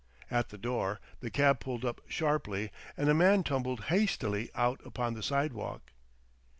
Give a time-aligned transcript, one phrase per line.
[0.31, 5.13] At the door, the cab pulled up sharply and a man tumbled hastily out upon
[5.13, 5.91] the sidewalk.